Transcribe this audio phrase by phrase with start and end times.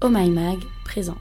[0.00, 1.16] Oh My Mag présente.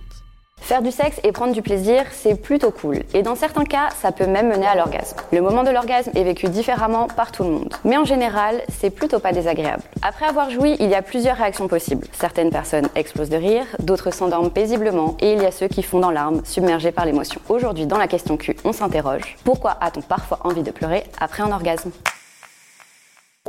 [0.57, 2.99] Faire du sexe et prendre du plaisir, c'est plutôt cool.
[3.15, 5.17] Et dans certains cas, ça peut même mener à l'orgasme.
[5.31, 7.73] Le moment de l'orgasme est vécu différemment par tout le monde.
[7.85, 9.81] Mais en général, c'est plutôt pas désagréable.
[10.03, 12.05] Après avoir joui, il y a plusieurs réactions possibles.
[12.11, 16.05] Certaines personnes explosent de rire, d'autres s'endorment paisiblement, et il y a ceux qui fondent
[16.05, 17.41] en larmes, submergés par l'émotion.
[17.49, 19.37] Aujourd'hui, dans la question Q, on s'interroge.
[19.43, 21.89] Pourquoi a-t-on parfois envie de pleurer après un orgasme?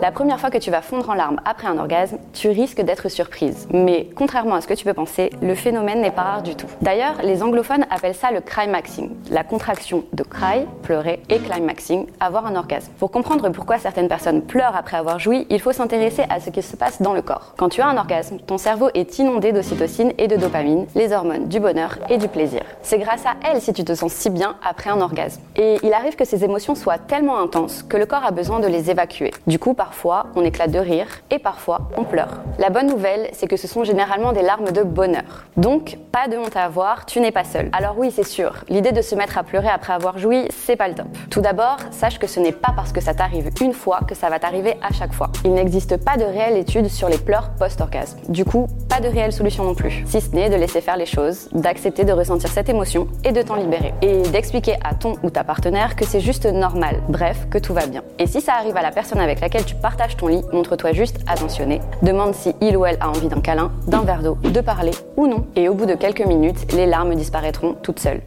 [0.01, 3.09] La première fois que tu vas fondre en larmes après un orgasme, tu risques d'être
[3.09, 3.67] surprise.
[3.73, 6.69] Mais contrairement à ce que tu peux penser, le phénomène n'est pas rare du tout.
[6.81, 12.46] D'ailleurs, les anglophones appellent ça le climaxing, la contraction de cry, pleurer, et climaxing, avoir
[12.46, 12.93] un orgasme.
[12.99, 16.63] Pour comprendre pourquoi certaines personnes pleurent après avoir joui, il faut s'intéresser à ce qui
[16.63, 17.55] se passe dans le corps.
[17.57, 21.49] Quand tu as un orgasme, ton cerveau est inondé d'ocytocine et de dopamine, les hormones
[21.49, 22.63] du bonheur et du plaisir.
[22.83, 25.41] C'est grâce à elles si tu te sens si bien après un orgasme.
[25.57, 28.67] Et il arrive que ces émotions soient tellement intenses que le corps a besoin de
[28.67, 29.33] les évacuer.
[29.46, 32.42] Du coup, parfois, on éclate de rire et parfois, on pleure.
[32.59, 35.47] La bonne nouvelle, c'est que ce sont généralement des larmes de bonheur.
[35.56, 37.70] Donc, pas de honte à avoir, tu n'es pas seul.
[37.73, 40.89] Alors oui, c'est sûr, l'idée de se mettre à pleurer après avoir joui, c'est pas
[40.89, 41.06] le top.
[41.30, 44.28] Tout d'abord, sache que ce n'est pas parce que ça t'arrive une fois que ça
[44.28, 45.30] va t'arriver à chaque fois.
[45.47, 48.19] Il n'existe pas de réelle étude sur les pleurs post-orgasme.
[48.28, 48.67] Du coup,
[49.00, 50.02] de réelle solution non plus.
[50.06, 53.42] Si ce n'est de laisser faire les choses, d'accepter de ressentir cette émotion et de
[53.42, 53.94] t'en libérer.
[54.02, 57.02] Et d'expliquer à ton ou ta partenaire que c'est juste normal.
[57.08, 58.02] Bref, que tout va bien.
[58.18, 61.18] Et si ça arrive à la personne avec laquelle tu partages ton lit, montre-toi juste
[61.27, 61.80] attentionné.
[62.02, 65.27] Demande si il ou elle a envie d'un câlin, d'un verre d'eau, de parler ou
[65.27, 65.46] non.
[65.56, 68.20] Et au bout de quelques minutes, les larmes disparaîtront toutes seules.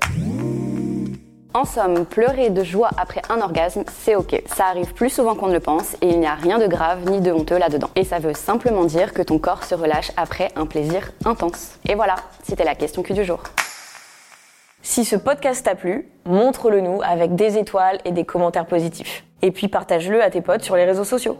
[1.53, 4.41] En somme, pleurer de joie après un orgasme, c'est ok.
[4.45, 7.09] Ça arrive plus souvent qu'on ne le pense et il n'y a rien de grave
[7.09, 7.89] ni de honteux là-dedans.
[7.97, 11.77] Et ça veut simplement dire que ton corps se relâche après un plaisir intense.
[11.89, 13.43] Et voilà, c'était la question Q du jour.
[14.81, 19.25] Si ce podcast t'a plu, montre-le nous avec des étoiles et des commentaires positifs.
[19.41, 21.37] Et puis partage-le à tes potes sur les réseaux sociaux.